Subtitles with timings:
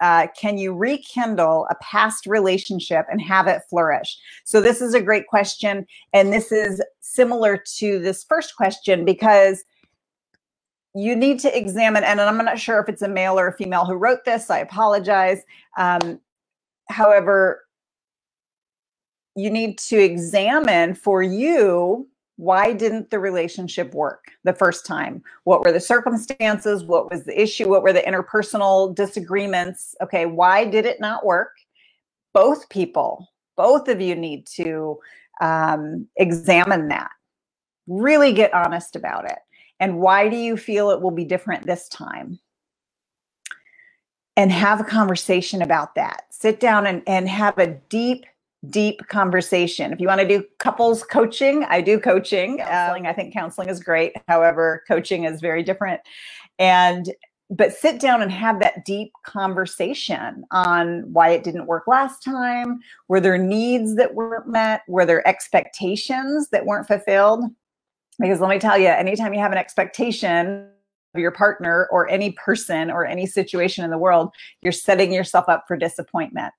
[0.00, 4.18] uh, can you rekindle a past relationship and have it flourish?
[4.44, 5.86] So, this is a great question.
[6.12, 9.64] And this is similar to this first question because
[10.94, 13.84] you need to examine, and I'm not sure if it's a male or a female
[13.84, 15.42] who wrote this, so I apologize.
[15.76, 16.20] Um,
[16.88, 17.66] however,
[19.34, 25.22] you need to examine for you why didn't the relationship work the first time?
[25.44, 26.84] What were the circumstances?
[26.84, 27.68] What was the issue?
[27.68, 29.94] What were the interpersonal disagreements?
[30.02, 31.52] Okay why did it not work?
[32.34, 34.98] Both people both of you need to
[35.40, 37.10] um, examine that.
[37.86, 39.38] Really get honest about it.
[39.80, 42.38] And why do you feel it will be different this time?
[44.36, 46.24] And have a conversation about that.
[46.30, 48.26] Sit down and, and have a deep
[48.70, 49.92] deep conversation.
[49.92, 52.58] If you want to do couples coaching, I do coaching.
[52.58, 54.12] Counseling, um, I think counseling is great.
[54.28, 56.00] However, coaching is very different.
[56.58, 57.08] And
[57.48, 62.80] but sit down and have that deep conversation on why it didn't work last time.
[63.08, 64.82] Were there needs that weren't met?
[64.88, 67.44] Were there expectations that weren't fulfilled?
[68.18, 70.68] Because let me tell you, anytime you have an expectation
[71.14, 74.30] of your partner or any person or any situation in the world,
[74.62, 76.52] you're setting yourself up for disappointment.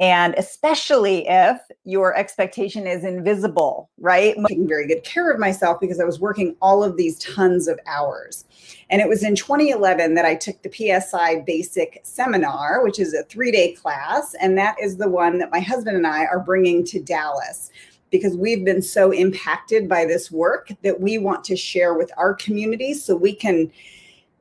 [0.00, 4.34] And especially if your expectation is invisible, right?
[4.48, 7.78] Taking very good care of myself because I was working all of these tons of
[7.86, 8.46] hours.
[8.88, 13.24] And it was in 2011 that I took the PSI Basic Seminar, which is a
[13.24, 14.34] three day class.
[14.40, 17.70] And that is the one that my husband and I are bringing to Dallas
[18.10, 22.34] because we've been so impacted by this work that we want to share with our
[22.34, 23.70] community so we can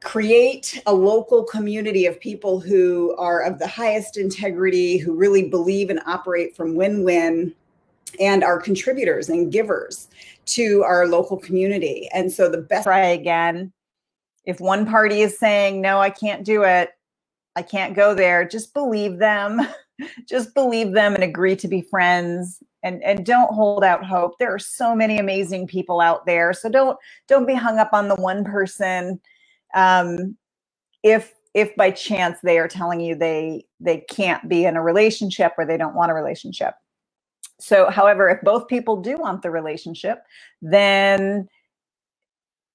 [0.02, 5.90] create a local community of people who are of the highest integrity, who really believe
[5.90, 7.54] and operate from win win,
[8.20, 10.08] and are contributors and givers
[10.46, 12.10] to our local community.
[12.14, 12.86] And so the best.
[12.86, 13.74] Try again.
[14.46, 16.90] If one party is saying, no, I can't do it,
[17.56, 19.62] I can't go there, just believe them.
[20.26, 24.54] just believe them and agree to be friends and and don't hold out hope there
[24.54, 26.98] are so many amazing people out there so don't
[27.28, 29.20] don't be hung up on the one person
[29.76, 30.38] um,
[31.04, 35.54] if if by chance they are telling you they they can't be in a relationship
[35.58, 36.76] or they don't want a relationship.
[37.60, 40.24] So however if both people do want the relationship
[40.62, 41.48] then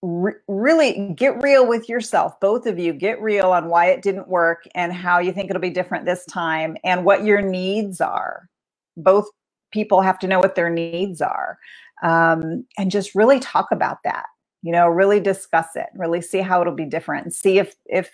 [0.02, 2.92] re- really get real with yourself both of you.
[2.92, 6.24] Get real on why it didn't work and how you think it'll be different this
[6.26, 8.48] time and what your needs are.
[8.96, 9.28] Both
[9.72, 11.58] people have to know what their needs are.
[12.02, 14.26] Um, and just really talk about that
[14.64, 18.10] you know really discuss it really see how it'll be different see if if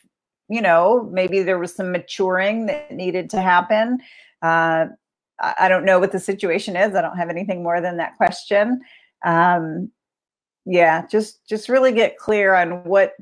[0.50, 3.98] you know maybe there was some maturing that needed to happen
[4.42, 4.86] uh,
[5.40, 6.94] I don't know what the situation is.
[6.94, 8.80] I don't have anything more than that question.
[9.24, 9.90] Um,
[10.66, 13.14] yeah, just just really get clear on what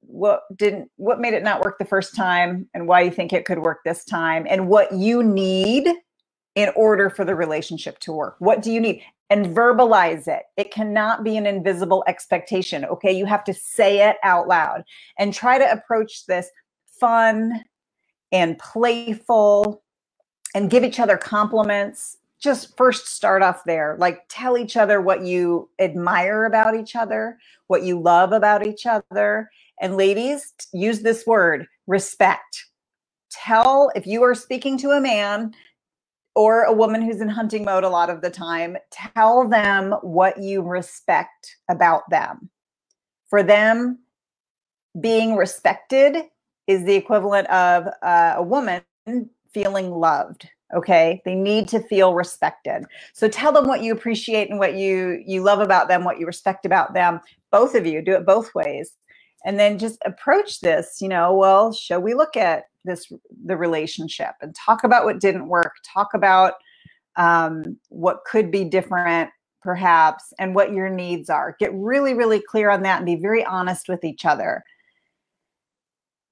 [0.00, 3.44] what didn't what made it not work the first time and why you think it
[3.44, 5.88] could work this time and what you need
[6.56, 8.36] in order for the relationship to work.
[8.40, 9.02] What do you need?
[9.30, 10.44] and verbalize it.
[10.56, 12.84] It cannot be an invisible expectation.
[12.84, 13.12] Okay.
[13.12, 14.84] You have to say it out loud
[15.18, 16.48] and try to approach this
[17.00, 17.64] fun
[18.32, 19.82] and playful
[20.54, 22.18] and give each other compliments.
[22.38, 23.96] Just first start off there.
[23.98, 28.86] Like tell each other what you admire about each other, what you love about each
[28.86, 29.50] other.
[29.80, 32.64] And ladies, use this word respect.
[33.30, 35.52] Tell if you are speaking to a man,
[36.36, 40.38] or a woman who's in hunting mode a lot of the time, tell them what
[40.38, 42.50] you respect about them.
[43.30, 44.00] For them,
[45.00, 46.16] being respected
[46.66, 48.82] is the equivalent of uh, a woman
[49.52, 51.22] feeling loved okay?
[51.24, 52.86] They need to feel respected.
[53.12, 56.26] So tell them what you appreciate and what you you love about them what you
[56.26, 57.20] respect about them.
[57.52, 58.92] Both of you do it both ways.
[59.44, 63.12] And then just approach this you know well shall we look at this
[63.44, 66.54] the relationship and talk about what didn't work talk about
[67.16, 69.30] um, what could be different
[69.62, 71.56] perhaps and what your needs are.
[71.58, 74.62] Get really really clear on that and be very honest with each other.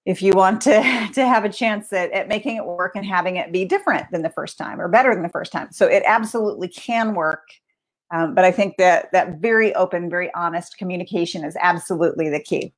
[0.07, 3.37] If you want to to have a chance at, at making it work and having
[3.37, 5.69] it be different than the first time or better than the first time.
[5.73, 7.43] So it absolutely can work
[8.15, 12.73] um, but i think that that very open very honest communication is absolutely the key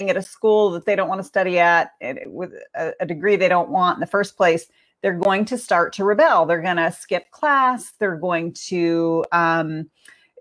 [0.00, 1.92] at a school that they don't want to study at
[2.26, 4.66] with a, degree they don't want in the first place,
[5.02, 6.46] they're going to start to rebel.
[6.46, 7.92] They're going to skip class.
[7.98, 9.88] They're going to, um,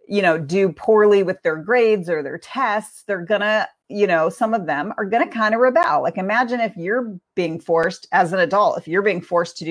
[0.07, 3.04] you know, do poorly with their grades or their tests.
[3.07, 6.01] They're going to, you know, some of them are going to kind of rebel.
[6.01, 9.63] Like imagine if you're being forced as an adult, if you're being forced to do